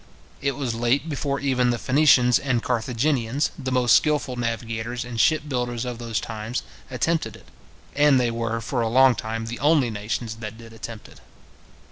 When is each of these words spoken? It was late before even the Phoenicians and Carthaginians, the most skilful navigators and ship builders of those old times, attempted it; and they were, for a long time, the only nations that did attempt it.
It 0.41 0.53
was 0.53 0.73
late 0.73 1.07
before 1.09 1.39
even 1.39 1.69
the 1.69 1.77
Phoenicians 1.77 2.39
and 2.39 2.63
Carthaginians, 2.63 3.51
the 3.55 3.71
most 3.71 3.95
skilful 3.95 4.35
navigators 4.35 5.05
and 5.05 5.19
ship 5.21 5.43
builders 5.47 5.85
of 5.85 5.99
those 5.99 6.17
old 6.17 6.23
times, 6.23 6.63
attempted 6.89 7.35
it; 7.35 7.49
and 7.95 8.19
they 8.19 8.31
were, 8.31 8.61
for 8.61 8.81
a 8.81 8.89
long 8.89 9.13
time, 9.13 9.45
the 9.45 9.59
only 9.59 9.91
nations 9.91 10.37
that 10.37 10.57
did 10.57 10.73
attempt 10.73 11.07
it. 11.07 11.21